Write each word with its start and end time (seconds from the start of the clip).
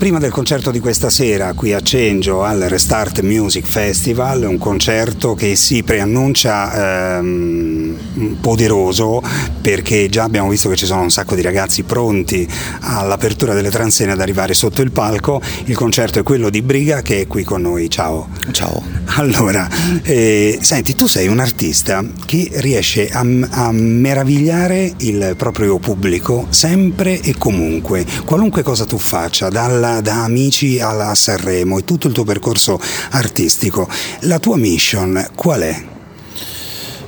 Prima 0.00 0.20
del 0.20 0.30
concerto 0.30 0.70
di 0.70 0.78
questa 0.78 1.10
sera 1.10 1.54
qui 1.54 1.72
a 1.72 1.80
Cengio 1.80 2.44
al 2.44 2.60
Restart 2.60 3.20
Music 3.22 3.66
Festival, 3.66 4.44
un 4.44 4.56
concerto 4.56 5.34
che 5.34 5.56
si 5.56 5.82
preannuncia 5.82 7.16
ehm, 7.16 8.36
poderoso 8.40 9.20
perché 9.60 10.08
già 10.08 10.22
abbiamo 10.22 10.50
visto 10.50 10.68
che 10.68 10.76
ci 10.76 10.86
sono 10.86 11.02
un 11.02 11.10
sacco 11.10 11.34
di 11.34 11.42
ragazzi 11.42 11.82
pronti 11.82 12.48
all'apertura 12.82 13.54
delle 13.54 13.70
transene 13.70 14.12
ad 14.12 14.20
arrivare 14.20 14.54
sotto 14.54 14.82
il 14.82 14.92
palco. 14.92 15.42
Il 15.64 15.74
concerto 15.74 16.20
è 16.20 16.22
quello 16.22 16.48
di 16.48 16.62
Briga 16.62 17.02
che 17.02 17.22
è 17.22 17.26
qui 17.26 17.42
con 17.42 17.62
noi. 17.62 17.90
Ciao. 17.90 18.28
Ciao. 18.52 18.80
Allora, 19.16 19.68
eh, 20.04 20.58
senti, 20.60 20.94
tu 20.94 21.08
sei 21.08 21.26
un 21.26 21.40
artista 21.40 22.04
che 22.24 22.50
riesce 22.52 23.08
a, 23.10 23.26
a 23.50 23.72
meravigliare 23.72 24.92
il 24.98 25.34
proprio 25.36 25.78
pubblico 25.78 26.46
sempre 26.50 27.20
e 27.20 27.34
comunque, 27.36 28.06
qualunque 28.24 28.62
cosa 28.62 28.84
tu 28.84 28.96
faccia, 28.96 29.48
dalla 29.48 29.87
da 30.02 30.24
Amici 30.24 30.78
alla 30.80 31.14
Sanremo 31.14 31.78
e 31.78 31.84
tutto 31.84 32.06
il 32.08 32.12
tuo 32.12 32.24
percorso 32.24 32.78
artistico. 33.10 33.88
La 34.20 34.38
tua 34.38 34.56
mission 34.56 35.30
qual 35.34 35.60
è? 35.62 35.84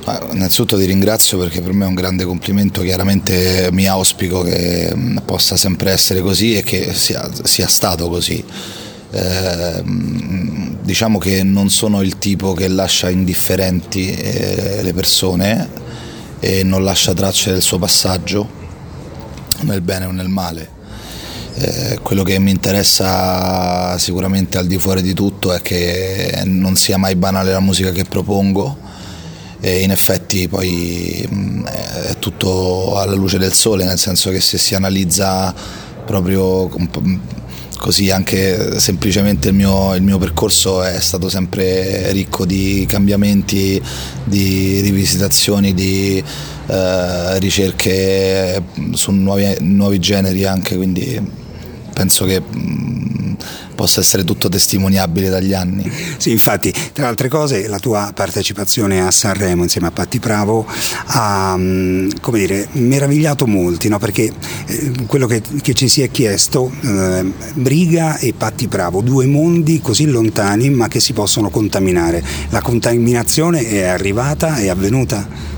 Ah, 0.05 0.27
innanzitutto 0.31 0.77
ti 0.77 0.85
ringrazio 0.85 1.37
perché 1.37 1.61
per 1.61 1.73
me 1.73 1.85
è 1.85 1.87
un 1.87 1.93
grande 1.93 2.23
complimento, 2.25 2.81
chiaramente 2.81 3.69
mi 3.71 3.87
auspico 3.87 4.41
che 4.41 4.91
mm, 4.93 5.17
possa 5.25 5.55
sempre 5.55 5.91
essere 5.91 6.21
così 6.21 6.55
e 6.55 6.63
che 6.63 6.93
sia, 6.93 7.29
sia 7.43 7.67
stato 7.67 8.09
così. 8.09 8.43
Eh, 9.13 9.83
diciamo 10.81 11.19
che 11.19 11.43
non 11.43 11.69
sono 11.69 12.01
il 12.01 12.17
tipo 12.17 12.53
che 12.53 12.67
lascia 12.67 13.09
indifferenti 13.09 14.11
eh, 14.11 14.79
le 14.81 14.93
persone 14.93 15.69
e 16.39 16.63
non 16.63 16.83
lascia 16.83 17.13
tracce 17.13 17.51
del 17.51 17.61
suo 17.61 17.77
passaggio, 17.77 18.49
nel 19.61 19.81
bene 19.81 20.05
o 20.05 20.11
nel 20.11 20.29
male 20.29 20.79
eh, 21.55 21.99
quello 22.01 22.23
che 22.23 22.39
mi 22.39 22.51
interessa 22.51 23.97
sicuramente 23.97 24.57
al 24.57 24.67
di 24.67 24.77
fuori 24.77 25.01
di 25.01 25.13
tutto 25.13 25.51
è 25.51 25.61
che 25.61 26.43
non 26.45 26.75
sia 26.75 26.97
mai 26.97 27.15
banale 27.15 27.51
la 27.51 27.59
musica 27.59 27.91
che 27.91 28.05
propongo 28.05 28.89
e 29.59 29.81
in 29.81 29.91
effetti 29.91 30.47
poi 30.47 31.25
mh, 31.29 31.35
mm, 31.35 31.65
è 31.65 32.15
tutto 32.19 32.97
alla 32.97 33.13
luce 33.13 33.37
del 33.37 33.53
sole, 33.53 33.83
nel 33.83 33.99
senso 33.99 34.31
che 34.31 34.41
se 34.41 34.57
si 34.57 34.75
analizza 34.75 35.53
proprio 36.05 36.69
così 37.77 38.11
anche 38.11 38.79
semplicemente 38.79 39.49
il 39.49 39.55
mio, 39.55 39.95
il 39.95 40.03
mio, 40.03 40.17
percorso 40.17 40.83
è 40.83 40.99
stato 40.99 41.29
sempre 41.29 42.11
ricco 42.11 42.45
di 42.45 42.85
cambiamenti, 42.87 43.81
di 44.23 44.79
rivisitazioni, 44.81 45.73
di 45.73 46.23
eh, 46.67 47.39
ricerche 47.39 48.63
su 48.93 49.11
nuovi, 49.11 49.57
nuovi 49.61 49.99
generi 49.99 50.45
anche, 50.45 50.75
quindi 50.75 51.39
penso 52.01 52.25
che 52.25 52.39
mh, 52.39 53.35
possa 53.75 53.99
essere 54.01 54.23
tutto 54.23 54.49
testimoniabile 54.49 55.29
dagli 55.29 55.53
anni. 55.53 55.89
Sì, 56.17 56.31
infatti, 56.31 56.73
tra 56.93 57.07
altre 57.07 57.27
cose, 57.27 57.67
la 57.67 57.77
tua 57.77 58.11
partecipazione 58.13 59.05
a 59.05 59.11
Sanremo 59.11 59.61
insieme 59.61 59.87
a 59.87 59.91
Patti 59.91 60.17
Bravo 60.17 60.65
ha 61.05 61.53
come 61.53 62.39
dire, 62.39 62.67
meravigliato 62.73 63.45
molti, 63.45 63.87
no? 63.87 63.99
perché 63.99 64.33
eh, 64.65 64.91
quello 65.05 65.27
che, 65.27 65.43
che, 65.61 65.73
ci 65.73 65.87
si 65.87 66.01
è 66.01 66.09
chiesto, 66.09 66.71
eh, 66.81 67.31
Briga 67.53 68.17
e 68.17 68.33
Patti 68.35 68.67
Bravo, 68.67 69.01
due 69.01 69.27
mondi 69.27 69.79
così 69.79 70.07
lontani 70.07 70.71
ma 70.71 70.87
che 70.87 70.99
si 70.99 71.13
possono 71.13 71.51
contaminare. 71.51 72.23
La 72.49 72.61
contaminazione 72.61 73.67
è 73.67 73.83
arrivata, 73.83 74.55
è 74.55 74.69
avvenuta? 74.69 75.50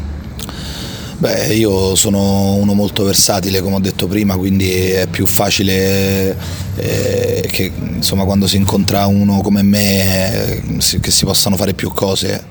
Beh, 1.23 1.53
io 1.53 1.95
sono 1.95 2.55
uno 2.55 2.73
molto 2.73 3.05
versatile, 3.05 3.61
come 3.61 3.75
ho 3.75 3.79
detto 3.79 4.07
prima, 4.07 4.35
quindi 4.35 4.69
è 4.69 5.07
più 5.07 5.25
facile 5.25 6.37
eh, 6.75 7.47
che 7.49 7.71
insomma, 7.95 8.25
quando 8.25 8.45
si 8.45 8.57
incontra 8.57 9.05
uno 9.05 9.39
come 9.39 9.61
me 9.61 10.57
eh, 10.57 10.99
che 10.99 11.11
si 11.11 11.23
possano 11.23 11.55
fare 11.55 11.73
più 11.73 11.93
cose. 11.93 12.43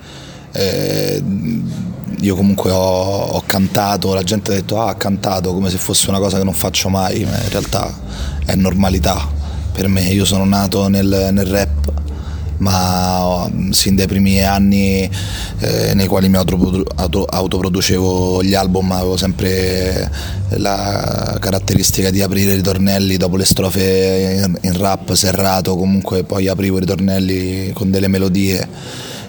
Eh, 0.52 1.22
io 2.20 2.34
comunque 2.34 2.70
ho, 2.70 3.24
ho, 3.24 3.42
cantato, 3.44 4.14
la 4.14 4.22
gente 4.22 4.52
ha 4.52 4.54
detto 4.54 4.80
ah 4.80 4.88
ha 4.88 4.94
cantato 4.94 5.52
come 5.52 5.68
se 5.68 5.76
fosse 5.76 6.08
una 6.08 6.18
cosa 6.18 6.38
che 6.38 6.44
non 6.44 6.54
faccio 6.54 6.88
mai, 6.88 7.26
ma 7.26 7.36
in 7.42 7.50
realtà 7.50 7.94
è 8.46 8.54
normalità 8.54 9.28
per 9.70 9.86
me, 9.88 10.00
io 10.04 10.24
sono 10.24 10.46
nato 10.46 10.88
nel, 10.88 11.28
nel 11.30 11.46
rap 11.46 11.92
ma 12.62 13.48
mm, 13.50 13.70
sin 13.70 13.96
dai 13.96 14.06
primi 14.06 14.42
anni 14.42 15.10
eh, 15.58 15.94
nei 15.94 16.06
quali 16.06 16.28
mi 16.28 16.36
autoproducevo 16.36 18.42
gli 18.42 18.54
album 18.54 18.92
avevo 18.92 19.16
sempre 19.16 20.10
la 20.50 21.36
caratteristica 21.40 22.10
di 22.10 22.22
aprire 22.22 22.52
i 22.52 22.56
ritornelli 22.56 23.16
dopo 23.16 23.36
le 23.36 23.44
strofe 23.44 24.48
in, 24.60 24.78
rap 24.78 25.12
serrato, 25.14 25.76
comunque 25.76 26.24
poi 26.24 26.48
aprivo 26.48 26.76
i 26.76 26.80
ritornelli 26.80 27.72
con 27.72 27.90
delle 27.90 28.08
melodie 28.08 28.68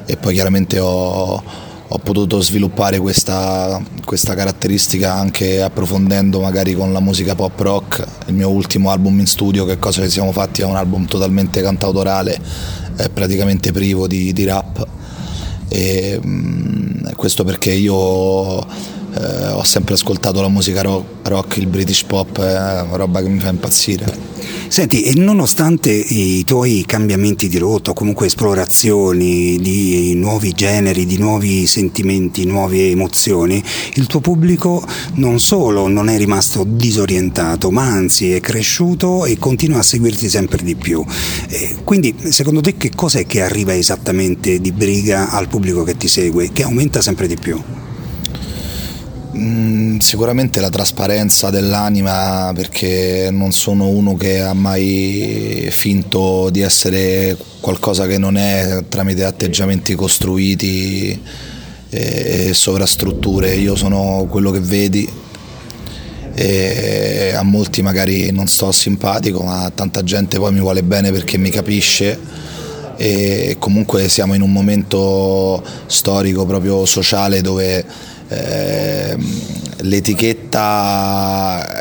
e 0.06 0.18
poi 0.18 0.34
chiaramente 0.34 0.80
ho, 0.80 1.42
ho 1.88 1.98
potuto 1.98 2.42
sviluppare 2.42 3.00
questa, 3.00 3.82
questa, 4.04 4.36
caratteristica 4.36 5.14
anche 5.14 5.62
approfondendo 5.62 6.42
magari 6.42 6.74
con 6.74 6.92
la 6.92 7.00
musica 7.00 7.36
pop 7.36 7.58
rock. 7.60 8.06
Il 8.28 8.34
mio 8.34 8.50
ultimo 8.50 8.92
album 8.92 9.20
in 9.20 9.28
studio, 9.28 9.66
che 9.66 9.80
cosa 9.80 10.04
ci 10.04 10.10
siamo 10.10 10.34
fatti, 10.34 10.62
è 10.62 10.66
un 10.66 10.76
album 10.76 11.06
totalmente 11.06 11.62
cantautorale 11.62 12.82
è 12.96 13.09
praticamente 13.09 13.72
privo 13.72 14.08
di, 14.08 14.34
di 14.34 14.44
rap. 14.46 14.86
E, 15.68 16.20
mm, 16.24 17.06
questo 17.16 17.44
perché 17.44 17.72
io 17.72 18.66
eh, 19.16 19.47
ho 19.50 19.63
sempre 19.63 19.94
ascoltato 19.94 20.41
la 20.41 20.47
musica 20.47 20.81
rock, 20.81 21.28
rock, 21.28 21.57
il 21.57 21.68
British 21.68 22.03
pop, 22.03 22.38
una 22.38 22.96
roba 22.96 23.22
che 23.22 23.29
mi 23.29 23.40
fa 23.40 23.50
impazzire. 23.50 24.31
Senti, 24.68 25.03
e 25.03 25.13
nonostante 25.13 25.91
i 25.91 26.44
tuoi 26.46 26.84
cambiamenti 26.85 27.47
di 27.47 27.57
rotta 27.57 27.91
o 27.91 27.94
comunque 27.94 28.25
esplorazioni 28.25 29.57
di 29.59 30.13
nuovi 30.16 30.52
generi, 30.52 31.06
di 31.06 31.18
nuovi 31.18 31.68
sentimenti, 31.68 32.46
nuove 32.46 32.90
emozioni, 32.90 33.63
il 33.94 34.07
tuo 34.07 34.19
pubblico 34.19 34.84
non 35.16 35.40
solo 35.40 35.88
non 35.88 36.09
è 36.09 36.18
rimasto 36.18 36.66
disorientato, 36.68 37.69
ma 37.69 37.84
anzi 37.84 38.31
è 38.31 38.40
cresciuto 38.40 39.25
e 39.25 39.38
continua 39.38 39.79
a 39.79 39.84
seguirti 39.84 40.28
sempre 40.28 40.63
di 40.63 40.75
più. 40.75 41.06
E 41.50 41.75
quindi, 41.84 42.16
secondo 42.29 42.62
te, 42.62 42.75
che 42.75 42.90
cos'è 42.96 43.28
che 43.28 43.41
arriva 43.41 43.75
esattamente 43.75 44.59
di 44.59 44.72
briga 44.72 45.29
al 45.29 45.47
pubblico 45.47 45.84
che 45.84 45.97
ti 45.97 46.07
segue, 46.07 46.52
che 46.52 46.63
aumenta 46.63 47.00
sempre 47.00 47.28
di 47.28 47.38
più? 47.38 47.62
Mm, 49.36 49.98
sicuramente 49.98 50.60
la 50.60 50.70
trasparenza 50.70 51.50
dell'anima 51.50 52.52
perché 52.54 53.30
non 53.32 53.52
sono 53.52 53.88
uno 53.88 54.16
che 54.16 54.42
ha 54.42 54.54
mai 54.54 55.70
finto 55.72 56.52
di 56.52 56.62
essere 56.62 57.36
qualcosa 57.60 58.06
che 58.06 58.20
non 58.20 58.38
è 58.38 58.84
tramite 58.88 59.24
atteggiamenti 59.24 59.96
costruiti 59.96 61.20
e 61.90 62.52
sovrastrutture, 62.54 63.56
io 63.56 63.76
sono 63.76 64.28
quello 64.30 64.52
che 64.52 64.60
vedi 64.60 65.10
e 66.36 67.34
a 67.36 67.44
molti 67.44 67.82
magari 67.82 68.32
non 68.32 68.48
sto 68.48 68.72
simpatico 68.72 69.44
ma 69.44 69.72
tanta 69.74 70.04
gente 70.04 70.38
poi 70.38 70.52
mi 70.52 70.60
vuole 70.60 70.84
bene 70.84 71.12
perché 71.12 71.38
mi 71.38 71.50
capisce 71.50 72.20
e 73.03 73.58
comunque 73.59 74.08
siamo 74.08 74.34
in 74.34 74.41
un 74.41 74.53
momento 74.53 75.62
storico 75.88 76.46
proprio 76.46 76.86
sociale 76.86 77.41
dove 77.41 77.86
eh, 78.30 79.18
l'etichetta 79.80 80.64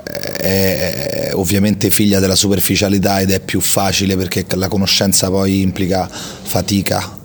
è 0.03 1.31
ovviamente 1.35 1.91
figlia 1.91 2.19
della 2.19 2.35
superficialità 2.35 3.21
ed 3.21 3.31
è 3.31 3.39
più 3.39 3.61
facile 3.61 4.17
perché 4.17 4.45
la 4.57 4.67
conoscenza 4.67 5.31
poi 5.31 5.61
implica 5.61 6.09
fatica. 6.11 7.21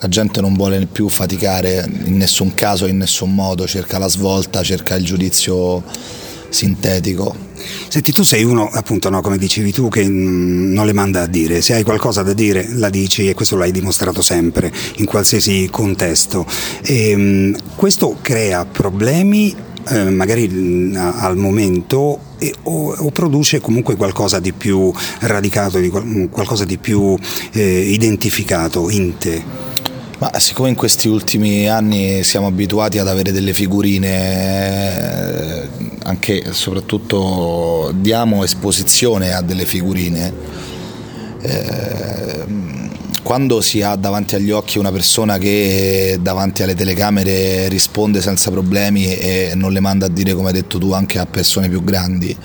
La 0.00 0.08
gente 0.08 0.42
non 0.42 0.52
vuole 0.52 0.84
più 0.84 1.08
faticare 1.08 1.88
in 2.04 2.18
nessun 2.18 2.52
caso, 2.52 2.84
in 2.84 2.98
nessun 2.98 3.34
modo, 3.34 3.66
cerca 3.66 3.96
la 3.96 4.08
svolta, 4.08 4.62
cerca 4.62 4.96
il 4.96 5.04
giudizio 5.04 5.82
sintetico. 6.50 7.48
Senti, 7.88 8.12
tu 8.12 8.22
sei 8.22 8.44
uno, 8.44 8.68
appunto, 8.70 9.10
no, 9.10 9.20
come 9.20 9.38
dicevi 9.38 9.72
tu, 9.72 9.88
che 9.88 10.06
mm, 10.06 10.72
non 10.72 10.86
le 10.86 10.92
manda 10.92 11.22
a 11.22 11.26
dire. 11.26 11.60
Se 11.60 11.74
hai 11.74 11.82
qualcosa 11.82 12.22
da 12.22 12.32
dire, 12.32 12.68
la 12.74 12.90
dici 12.90 13.28
e 13.28 13.34
questo 13.34 13.56
l'hai 13.56 13.72
dimostrato 13.72 14.22
sempre, 14.22 14.72
in 14.96 15.06
qualsiasi 15.06 15.68
contesto. 15.70 16.46
E, 16.82 17.14
um, 17.14 17.56
questo 17.76 18.16
crea 18.20 18.64
problemi, 18.64 19.54
eh, 19.88 20.10
magari 20.10 20.48
mm, 20.48 20.96
al 20.96 21.36
momento, 21.36 22.20
e, 22.38 22.54
o, 22.64 22.94
o, 22.96 23.10
produce 23.10 23.60
comunque 23.60 23.96
qualcosa 23.96 24.38
di 24.38 24.52
più 24.52 24.92
radicato, 25.20 25.78
di, 25.78 25.88
qualcosa 25.88 26.64
di 26.64 26.78
più 26.78 27.16
eh, 27.52 27.80
identificato 27.80 28.88
in 28.90 29.18
te. 29.18 29.69
Ma 30.20 30.38
siccome 30.38 30.68
in 30.68 30.74
questi 30.74 31.08
ultimi 31.08 31.66
anni 31.66 32.22
siamo 32.24 32.46
abituati 32.46 32.98
ad 32.98 33.08
avere 33.08 33.32
delle 33.32 33.54
figurine, 33.54 34.06
anche 36.02 36.42
e 36.42 36.52
soprattutto 36.52 37.90
diamo 37.96 38.44
esposizione 38.44 39.32
a 39.32 39.40
delle 39.40 39.64
figurine, 39.64 40.30
eh, 41.40 42.44
quando 43.22 43.62
si 43.62 43.80
ha 43.80 43.96
davanti 43.96 44.34
agli 44.34 44.50
occhi 44.50 44.78
una 44.78 44.92
persona 44.92 45.38
che 45.38 46.18
davanti 46.20 46.64
alle 46.64 46.74
telecamere 46.74 47.68
risponde 47.68 48.20
senza 48.20 48.50
problemi 48.50 49.16
e 49.16 49.52
non 49.54 49.72
le 49.72 49.80
manda 49.80 50.04
a 50.04 50.10
dire, 50.10 50.34
come 50.34 50.48
hai 50.48 50.54
detto 50.54 50.76
tu, 50.76 50.92
anche 50.92 51.18
a 51.18 51.24
persone 51.24 51.70
più 51.70 51.82
grandi, 51.82 52.36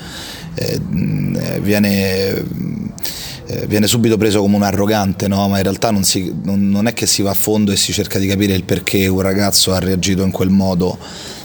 eh, 0.54 0.80
viene 1.60 2.42
eh, 3.48 3.66
viene 3.66 3.86
subito 3.86 4.16
preso 4.16 4.40
come 4.40 4.56
un 4.56 4.62
arrogante, 4.62 5.28
no? 5.28 5.48
ma 5.48 5.58
in 5.58 5.62
realtà 5.62 5.90
non, 5.90 6.02
si, 6.02 6.34
non, 6.42 6.68
non, 6.68 6.86
è 6.86 6.94
che 6.94 7.06
si 7.06 7.22
va 7.22 7.30
a 7.30 7.34
fondo 7.34 7.70
e 7.70 7.76
si 7.76 7.92
cerca 7.92 8.18
di 8.18 8.26
capire 8.26 8.54
il 8.54 8.64
perché 8.64 9.06
un 9.06 9.20
ragazzo 9.20 9.72
ha 9.72 9.78
reagito 9.78 10.22
in 10.24 10.32
quel 10.32 10.50
modo 10.50 10.98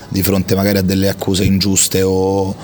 di 0.07 0.23
fronte 0.23 0.55
magari 0.55 0.79
a 0.79 0.81
delle 0.81 1.09
accuse 1.09 1.43
ingiuste 1.43 2.01
o, 2.01 2.55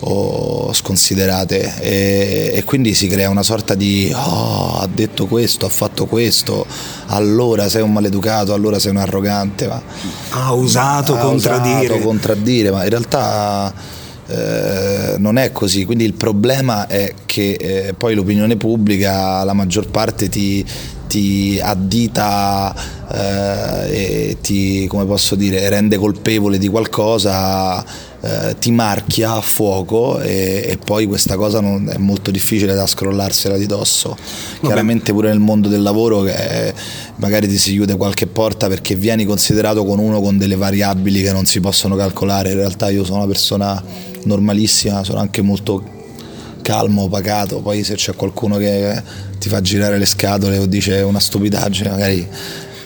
o 0.00 0.72
sconsiderate 0.72 1.74
e, 1.80 2.52
e, 2.54 2.64
quindi 2.64 2.94
si 2.94 3.08
crea 3.08 3.28
una 3.28 3.42
sorta 3.42 3.74
di 3.74 4.12
oh, 4.14 4.78
ha 4.78 4.86
detto 4.86 5.26
questo, 5.26 5.66
ha 5.66 5.70
fatto 5.70 6.06
questo, 6.06 6.64
allora 7.06 7.68
sei 7.68 7.82
un 7.82 7.92
maleducato, 7.92 8.54
allora 8.54 8.78
sei 8.78 8.92
un 8.92 8.98
arrogante. 8.98 9.66
Ma, 9.66 9.82
ha 10.30 10.52
usato 10.52 11.14
ha 11.14 11.18
contraddire. 11.18 11.94
Usato 11.94 12.06
contraddire, 12.06 12.70
ma 12.70 12.84
in 12.84 12.90
realtà 12.90 13.72
eh, 14.28 15.14
non 15.16 15.38
è 15.38 15.52
così, 15.52 15.86
quindi 15.86 16.04
il 16.04 16.12
problema 16.12 16.86
è 16.86 17.14
che 17.24 17.52
eh, 17.52 17.94
poi 17.94 18.14
l'opinione 18.14 18.56
pubblica 18.56 19.42
la 19.42 19.54
maggior 19.54 19.88
parte 19.88 20.28
ti, 20.28 20.62
ti 21.06 21.58
addita 21.60 22.74
eh, 23.10 24.28
e 24.30 24.36
ti, 24.42 24.86
come 24.86 25.06
posso 25.06 25.34
dire, 25.34 25.66
rende 25.70 25.96
colpevole 25.96 26.58
di 26.58 26.68
qualcosa, 26.68 27.82
eh, 28.20 28.56
ti 28.58 28.70
marchia 28.70 29.32
a 29.32 29.40
fuoco 29.40 30.20
e, 30.20 30.64
e, 30.66 30.76
poi 30.76 31.06
questa 31.06 31.36
cosa 31.36 31.60
non, 31.60 31.88
è 31.88 31.96
molto 31.96 32.30
difficile 32.30 32.74
da 32.74 32.86
scrollarsela 32.86 33.56
di 33.56 33.66
dosso. 33.66 34.10
Vabbè. 34.10 34.66
Chiaramente 34.66 35.12
pure 35.12 35.30
nel 35.30 35.40
mondo 35.40 35.68
del 35.68 35.80
lavoro 35.82 36.20
che 36.20 36.74
magari 37.16 37.48
ti 37.48 37.56
si 37.56 37.72
chiude 37.72 37.96
qualche 37.96 38.26
porta 38.26 38.68
perché 38.68 38.94
vieni 38.94 39.24
considerato 39.24 39.84
con 39.84 39.98
uno 39.98 40.20
con 40.20 40.36
delle 40.36 40.56
variabili 40.56 41.22
che 41.22 41.32
non 41.32 41.46
si 41.46 41.60
possono 41.60 41.96
calcolare, 41.96 42.50
in 42.50 42.56
realtà 42.56 42.90
io 42.90 43.04
sono 43.04 43.18
una 43.18 43.26
persona 43.26 43.82
normalissima, 44.28 45.02
sono 45.02 45.18
anche 45.18 45.42
molto 45.42 45.96
calmo, 46.62 47.08
pacato, 47.08 47.60
poi 47.60 47.82
se 47.82 47.94
c'è 47.94 48.14
qualcuno 48.14 48.58
che 48.58 49.02
ti 49.38 49.48
fa 49.48 49.60
girare 49.60 49.98
le 49.98 50.06
scatole 50.06 50.58
o 50.58 50.66
dice 50.66 51.00
una 51.00 51.18
stupidaggine, 51.18 51.90
magari 51.90 52.28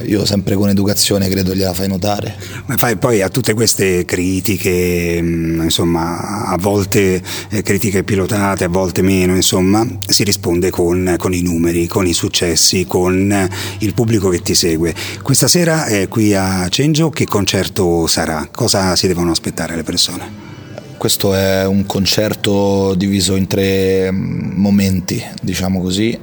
io 0.07 0.25
sempre 0.25 0.57
con 0.57 0.69
educazione 0.69 1.29
credo 1.29 1.55
gliela 1.55 1.73
fai 1.73 1.89
notare. 1.89 2.35
Ma 2.67 2.77
fai 2.77 2.97
poi 2.97 3.23
a 3.23 3.29
tutte 3.29 3.55
queste 3.55 4.05
critiche, 4.05 5.19
mm, 5.21 5.63
insomma, 5.63 6.47
a 6.47 6.57
volte 6.59 7.23
eh, 7.51 7.63
critiche 7.63 8.05
pilotate, 8.05 8.65
a 8.65 8.69
volte 8.69 9.03
meno, 9.03 9.35
insomma, 9.35 9.87
si 10.07 10.25
risponde 10.25 10.71
con, 10.71 11.17
con, 11.19 11.35
i 11.35 11.43
numeri, 11.43 11.87
con 11.87 12.07
i 12.07 12.13
successi, 12.13 12.87
con 12.87 13.49
il 13.79 13.95
pubblico 13.95 14.29
che 14.29 14.41
ti 14.41 14.55
segue. 14.55 14.95
Questa 15.23 15.49
sera 15.49 15.87
qui 16.09 16.35
a 16.35 16.69
Cenjo 16.69 17.11
che 17.11 17.27
concerto 17.27 18.07
sarà? 18.07 18.49
Cosa 18.51 18.97
si 18.97 19.07
devono 19.07 19.31
aspettare 19.31 19.77
le 19.77 19.83
persone? 19.83 20.42
Questo 21.03 21.35
è 21.35 21.67
un 21.67 21.85
concerto 21.85 22.95
diviso 22.95 23.35
in 23.35 23.49
tre 23.49 24.09
mm, 24.09 24.53
momenti, 24.55 25.21
diciamo 25.43 25.81
così. 25.81 26.17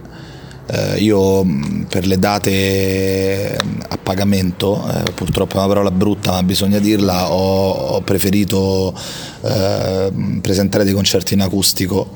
Eh, 0.68 1.00
io 1.00 1.44
mm, 1.44 1.82
per 1.82 2.08
le 2.08 2.18
date 2.18 3.60
mm, 3.62 3.80
a 3.90 3.98
pagamento, 3.98 4.82
eh, 4.90 5.12
purtroppo 5.12 5.56
è 5.56 5.58
una 5.58 5.68
parola 5.68 5.92
brutta 5.92 6.32
ma 6.32 6.44
bisogna 6.44 6.80
dirla, 6.80 7.30
ho, 7.30 7.72
ho 7.72 8.02
preferito 8.04 8.98
eh, 9.42 10.14
presentare 10.40 10.86
dei 10.86 10.94
concerti 10.94 11.34
in 11.34 11.42
acustico 11.42 12.10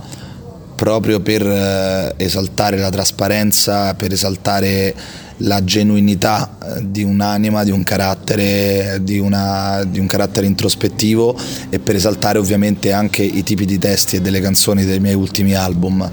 proprio 0.73 1.19
per 1.19 1.45
eh, 1.45 2.13
esaltare 2.15 2.77
la 2.77 2.89
trasparenza, 2.89 3.93
per 3.95 4.13
esaltare 4.13 4.95
la 5.37 5.63
genuinità 5.63 6.57
eh, 6.61 6.89
di 6.89 7.03
un'anima, 7.03 7.63
di 7.63 7.71
un 7.71 7.83
carattere, 7.83 8.99
di, 9.01 9.17
una, 9.19 9.83
di, 9.83 9.99
un 9.99 10.05
carattere 10.05 10.45
introspettivo 10.47 11.35
e 11.69 11.79
per 11.79 11.95
esaltare 11.95 12.37
ovviamente 12.37 12.91
anche 12.91 13.23
i 13.23 13.43
tipi 13.43 13.65
di 13.65 13.77
testi 13.77 14.17
e 14.17 14.21
delle 14.21 14.39
canzoni 14.39 14.85
dei 14.85 14.99
miei 14.99 15.15
ultimi 15.15 15.55
album. 15.55 16.09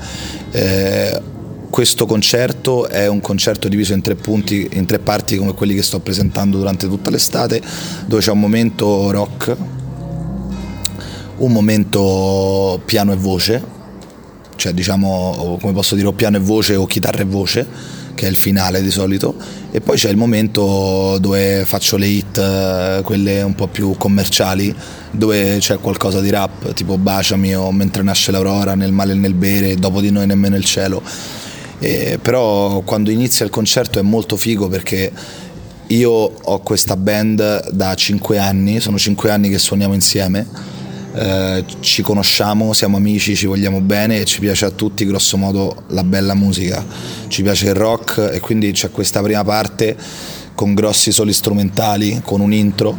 Eh, 0.50 1.20
questo 1.70 2.04
concerto 2.04 2.88
è 2.88 3.06
un 3.06 3.20
concerto 3.20 3.68
diviso 3.68 3.92
in 3.92 4.00
tre, 4.00 4.16
punti, 4.16 4.68
in 4.72 4.86
tre 4.86 4.98
parti 4.98 5.36
come 5.36 5.54
quelli 5.54 5.74
che 5.74 5.82
sto 5.82 6.00
presentando 6.00 6.58
durante 6.58 6.88
tutta 6.88 7.10
l'estate, 7.10 7.62
dove 8.06 8.20
c'è 8.20 8.32
un 8.32 8.40
momento 8.40 9.10
rock, 9.12 9.56
un 11.36 11.52
momento 11.52 12.80
piano 12.84 13.12
e 13.12 13.16
voce, 13.16 13.78
cioè 14.56 14.72
diciamo 14.72 15.58
come 15.60 15.72
posso 15.72 15.94
dire 15.94 16.08
o 16.08 16.12
piano 16.12 16.36
e 16.36 16.40
voce 16.40 16.74
o 16.74 16.86
chitarra 16.86 17.20
e 17.20 17.24
voce 17.24 17.66
che 18.20 18.26
è 18.26 18.28
il 18.28 18.36
finale 18.36 18.82
di 18.82 18.90
solito, 18.90 19.34
e 19.70 19.80
poi 19.80 19.96
c'è 19.96 20.10
il 20.10 20.18
momento 20.18 21.16
dove 21.18 21.64
faccio 21.64 21.96
le 21.96 22.06
hit, 22.06 22.36
eh, 22.36 23.00
quelle 23.02 23.40
un 23.40 23.54
po' 23.54 23.66
più 23.66 23.94
commerciali, 23.96 24.74
dove 25.10 25.56
c'è 25.58 25.78
qualcosa 25.78 26.20
di 26.20 26.28
rap, 26.28 26.74
tipo 26.74 26.98
Baciami 26.98 27.56
o 27.56 27.72
Mentre 27.72 28.02
nasce 28.02 28.30
l'aurora, 28.30 28.74
Nel 28.74 28.92
male 28.92 29.12
e 29.12 29.14
nel 29.14 29.32
bere, 29.32 29.74
Dopo 29.76 30.02
di 30.02 30.10
noi 30.10 30.26
nemmeno 30.26 30.54
il 30.56 30.66
cielo. 30.66 31.02
E, 31.78 32.18
però 32.20 32.82
quando 32.82 33.10
inizia 33.10 33.46
il 33.46 33.50
concerto 33.50 33.98
è 33.98 34.02
molto 34.02 34.36
figo 34.36 34.68
perché 34.68 35.10
io 35.86 36.10
ho 36.10 36.60
questa 36.60 36.94
band 36.94 37.70
da 37.70 37.94
5 37.94 38.36
anni, 38.36 38.80
sono 38.80 38.98
5 38.98 39.30
anni 39.30 39.48
che 39.48 39.58
suoniamo 39.58 39.94
insieme 39.94 40.46
eh, 41.14 41.64
ci 41.80 42.02
conosciamo, 42.02 42.72
siamo 42.72 42.96
amici, 42.96 43.34
ci 43.34 43.46
vogliamo 43.46 43.80
bene 43.80 44.20
e 44.20 44.24
ci 44.24 44.40
piace 44.40 44.64
a 44.64 44.70
tutti 44.70 45.04
grosso 45.04 45.36
modo 45.36 45.84
la 45.88 46.04
bella 46.04 46.34
musica, 46.34 46.84
ci 47.28 47.42
piace 47.42 47.66
il 47.66 47.74
rock 47.74 48.30
e 48.32 48.40
quindi 48.40 48.72
c'è 48.72 48.90
questa 48.90 49.22
prima 49.22 49.44
parte 49.44 49.96
con 50.54 50.74
grossi 50.74 51.12
soli 51.12 51.32
strumentali, 51.32 52.20
con 52.24 52.40
un 52.40 52.52
intro 52.52 52.98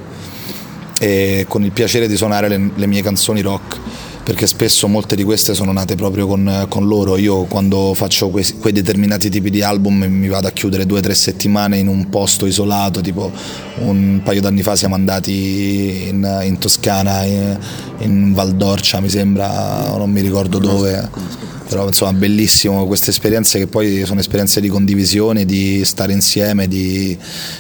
e 1.00 1.46
con 1.48 1.64
il 1.64 1.72
piacere 1.72 2.08
di 2.08 2.16
suonare 2.16 2.48
le, 2.48 2.72
le 2.76 2.88
mie 2.88 3.02
canzoni 3.02 3.42
rock 3.42 3.80
perché 4.24 4.46
spesso 4.46 4.88
molte 4.88 5.16
di 5.16 5.24
queste 5.24 5.54
sono 5.54 5.72
nate 5.72 5.96
proprio 5.96 6.28
con, 6.28 6.66
con 6.70 6.88
loro. 6.88 7.18
Io 7.18 7.44
quando 7.46 7.94
faccio 7.94 8.30
quei, 8.30 8.46
quei, 8.60 8.74
determinati 8.74 9.30
tipi 9.30 9.50
di 9.50 9.62
album 9.62 10.04
mi 10.04 10.28
vado 10.28 10.48
a 10.48 10.52
chiudere 10.52 10.86
due 10.86 11.00
o 11.00 11.02
tre 11.02 11.14
settimane 11.14 11.78
in 11.78 11.88
un 11.88 12.10
posto 12.10 12.46
isolato, 12.46 13.02
tipo 13.02 13.32
un 13.80 14.22
paio 14.24 14.42
d'anni 14.42 14.62
fa 14.62 14.76
siamo 14.76 14.96
andati 14.96 16.08
in, 16.08 16.42
in 16.44 16.58
Toscana, 16.60 17.24
in, 17.24 17.58
in 18.00 18.34
Val 18.34 18.56
d'Orcia 18.56 19.00
mi 19.00 19.10
sembra, 19.10 19.96
non 19.98 20.12
mi 20.12 20.22
ricordo 20.22 20.60
dove 20.60 21.50
però 21.72 21.88
insomma 21.88 22.12
bellissimo 22.12 22.86
queste 22.86 23.12
esperienze 23.12 23.58
che 23.58 23.66
poi 23.66 24.04
sono 24.04 24.20
esperienze 24.20 24.60
di 24.60 24.68
condivisione, 24.68 25.46
di 25.46 25.86
stare 25.86 26.12
insieme, 26.12 26.68
di, 26.68 27.18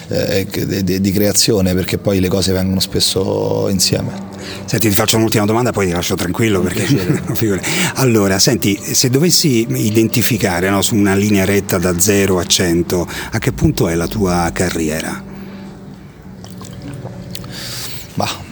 eh, 0.09 0.45
di, 0.83 0.99
di, 0.99 1.11
creazione 1.11 1.73
perché 1.73 1.97
poi 1.97 2.19
le 2.19 2.27
cose 2.27 2.51
vengono 2.51 2.81
spesso 2.81 3.69
insieme. 3.69 4.30
Senti 4.65 4.89
ti 4.89 4.95
faccio 4.95 5.17
un'ultima 5.17 5.45
domanda 5.45 5.71
poi 5.71 5.87
ti 5.87 5.91
lascio 5.91 6.15
tranquillo 6.15 6.61
perché 6.61 6.87
allora 7.95 8.39
senti 8.39 8.77
se 8.81 9.09
dovessi 9.09 9.65
identificare 9.69 10.69
no, 10.69 10.81
su 10.81 10.95
una 10.95 11.15
linea 11.15 11.45
retta 11.45 11.77
da 11.77 11.99
0 11.99 12.39
a 12.39 12.45
100 12.45 13.07
a 13.31 13.37
che 13.39 13.51
punto 13.51 13.87
è 13.87 13.95
la 13.95 14.07
tua 14.07 14.49
carriera? 14.53 15.23
Bah, 18.13 18.49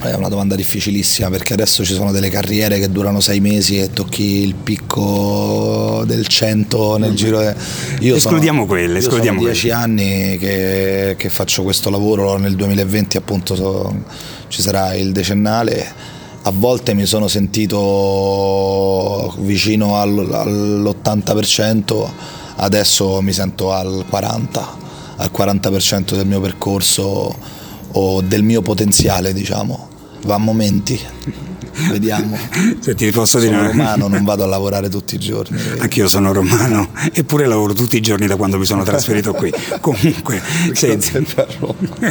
è 0.00 0.14
una 0.14 0.28
domanda 0.28 0.54
difficilissima 0.54 1.28
perché 1.28 1.54
adesso 1.54 1.84
ci 1.84 1.92
sono 1.92 2.12
delle 2.12 2.30
carriere 2.30 2.78
che 2.78 2.90
durano 2.90 3.20
sei 3.20 3.40
mesi 3.40 3.78
e 3.80 3.90
tocchi 3.90 4.42
il 4.42 4.54
picco 4.54 6.04
del 6.06 6.26
100 6.26 6.98
nel 6.98 7.14
giro. 7.14 7.40
Io 8.00 8.14
escludiamo 8.14 8.60
sono, 8.60 8.70
quelle, 8.70 8.98
escludiamo 8.98 9.38
sono 9.40 9.50
dieci 9.50 9.70
anni 9.70 10.38
che, 10.38 11.16
che, 11.18 11.28
faccio 11.28 11.64
questo 11.64 11.90
lavoro, 11.90 12.36
nel 12.36 12.54
2020 12.54 13.16
appunto 13.16 13.56
so, 13.56 14.04
ci 14.48 14.62
sarà 14.62 14.94
il 14.94 15.12
decennale. 15.12 16.16
A 16.42 16.52
volte 16.52 16.94
mi 16.94 17.06
sono 17.06 17.28
sentito 17.28 19.34
vicino 19.38 19.96
al, 19.96 20.28
all'80%, 20.32 22.08
adesso 22.56 23.20
mi 23.20 23.32
sento 23.32 23.72
al 23.72 24.04
40%, 24.10 24.66
al 25.16 25.30
40% 25.36 26.14
del 26.14 26.26
mio 26.26 26.40
percorso 26.40 27.36
o 27.92 28.20
del 28.22 28.42
mio 28.42 28.62
potenziale, 28.62 29.32
diciamo. 29.32 29.88
Va 30.24 30.34
a 30.34 30.38
momenti. 30.38 31.00
Vediamo. 31.90 32.36
Se 32.80 32.94
ti 32.94 33.10
posso 33.10 33.38
sono 33.38 33.50
dire. 33.50 33.56
Sono 33.56 33.68
romano, 33.68 34.08
non 34.08 34.24
vado 34.24 34.44
a 34.44 34.46
lavorare 34.46 34.88
tutti 34.88 35.14
i 35.14 35.18
giorni. 35.18 35.60
Anch'io 35.78 36.08
sono 36.08 36.32
romano, 36.32 36.90
eppure 37.12 37.46
lavoro 37.46 37.72
tutti 37.72 37.96
i 37.96 38.00
giorni 38.00 38.26
da 38.26 38.36
quando 38.36 38.58
mi 38.58 38.64
sono 38.64 38.82
trasferito 38.82 39.32
qui. 39.32 39.52
Comunque, 39.80 40.42
senti, 40.72 41.12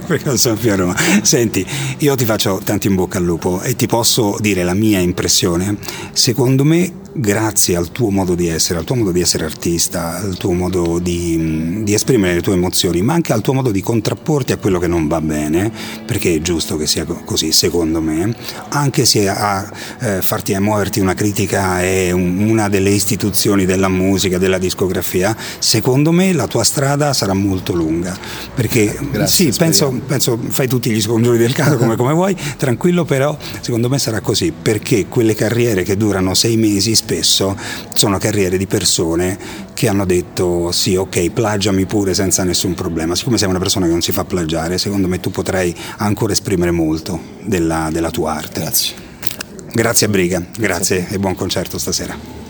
perché 0.08 0.38
sono 0.38 0.56
più 0.56 0.72
a 0.72 0.76
Roma. 0.76 0.96
Senti, 1.22 1.66
io 2.00 2.16
ti 2.16 2.26
faccio 2.26 2.62
tanto 2.64 2.88
in 2.88 2.96
bocca 2.96 3.18
al 3.18 3.24
lupo 3.24 3.62
e 3.62 3.76
ti 3.76 3.88
posso 3.88 4.38
dire 4.40 4.64
la 4.64 4.74
mia 4.74 5.00
impressione. 5.00 5.78
Secondo 6.12 6.64
me 6.64 7.06
grazie 7.20 7.76
al 7.76 7.92
tuo 7.92 8.10
modo 8.10 8.36
di 8.36 8.48
essere, 8.48 8.80
al 8.80 8.86
tuo 8.86 8.96
modo 8.96 9.12
di 9.12 9.22
essere 9.22 9.46
artista, 9.46 10.18
al 10.18 10.38
tuo 10.38 10.54
modo 10.54 11.00
di, 11.00 11.82
di, 11.84 11.94
esprimere 11.94 12.36
le 12.36 12.42
tue 12.42 12.54
emozioni, 12.54 13.02
ma 13.02 13.14
anche 13.14 13.34
al 13.34 13.42
tuo 13.42 13.54
modo 13.54 13.72
di 13.72 13.82
contrapporti 13.82 14.52
a 14.52 14.58
quello 14.58 14.78
che 14.80 14.88
non 14.88 15.08
va 15.08 15.20
bene, 15.22 15.72
perché 16.06 16.36
è 16.36 16.42
giusto 16.42 16.78
che 16.78 16.86
sia 16.86 17.06
così, 17.06 17.52
secondo 17.52 18.02
me, 18.02 18.36
anche 18.70 19.06
se 19.06 19.28
a 19.28 19.70
eh, 20.00 20.22
farti 20.22 20.56
muoverti 20.60 21.00
una 21.00 21.14
critica 21.14 21.82
è 21.82 22.12
un, 22.12 22.38
una 22.40 22.70
delle 22.70 22.90
istituzioni 22.90 23.66
della 23.66 23.90
musica, 23.90 24.38
della 24.38 24.58
discografia, 24.58 25.36
secondo 25.60 26.12
me 26.12 26.34
la 26.34 26.48
tua 26.48 26.64
strada 26.64 27.14
sarà 27.14 27.34
molto 27.34 27.74
lunga, 27.74 28.18
perché 28.54 28.98
Grazie, 29.12 29.52
sì, 29.52 29.58
penso, 29.58 30.02
penso, 30.06 30.40
fai 30.50 30.68
tutti 30.68 30.90
gli 30.90 31.02
scongiuri 31.02 31.38
del 31.38 31.54
caso 31.54 31.78
come, 31.78 31.96
come 31.96 32.14
vuoi, 32.14 32.36
tranquillo 32.58 33.06
però, 33.06 33.36
secondo 33.62 33.90
me 33.90 33.98
sarà 33.98 34.22
così, 34.22 34.52
perché 34.52 35.08
quelle 35.08 35.34
carriere 35.34 35.84
che 35.84 35.98
durano 35.98 36.34
sei 36.34 36.58
mesi 36.58 36.96
spesso 37.08 37.56
sono 37.94 38.18
carriere 38.18 38.58
di 38.58 38.68
persone 38.68 39.38
che 39.74 39.88
hanno 39.88 40.06
detto 40.06 40.74
sì 40.74 40.98
ok 40.98 41.30
plagiami 41.30 41.86
pure 41.86 42.14
senza 42.14 42.44
nessun 42.44 42.74
problema, 42.74 43.16
siccome 43.16 43.38
sei 43.38 43.48
una 43.48 43.60
persona 43.60 43.86
che 43.86 43.94
non 43.94 44.02
si 44.02 44.12
fa 44.12 44.26
plagiare 44.26 44.78
secondo 44.78 45.08
me 45.08 45.22
tu 45.22 45.32
potrai 45.32 45.74
ancora 45.98 46.34
esprimere 46.34 46.72
molto 46.72 47.20
della, 47.44 47.88
della 47.92 48.12
tua 48.12 48.34
arte. 48.34 48.60
Grazie. 48.60 48.96
Grazie 49.72 50.08
a 50.08 50.10
Briga, 50.10 50.44
grazie 50.58 51.08
e 51.08 51.18
buon 51.18 51.36
concerto 51.36 51.78
stasera. 51.78 52.47